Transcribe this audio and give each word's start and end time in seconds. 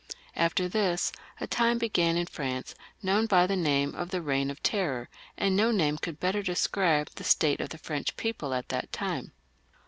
After 0.35 0.67
this 0.67 1.11
a 1.39 1.45
time 1.45 1.77
began 1.77 2.17
in 2.17 2.25
France 2.25 2.73
known 3.03 3.27
by 3.27 3.45
the 3.45 3.55
name 3.55 3.93
of 3.93 4.09
the 4.09 4.17
Eeign 4.17 4.49
of 4.49 4.63
Terror, 4.63 5.09
a,nd 5.37 5.55
no 5.55 5.69
name 5.69 5.99
could 5.99 6.19
better 6.19 6.41
describe 6.41 7.11
the 7.13 7.23
state 7.23 7.61
of 7.61 7.69
the 7.69 7.77
French 7.77 8.17
people 8.17 8.51
at 8.55 8.69
that 8.69 8.91
time. 8.91 9.31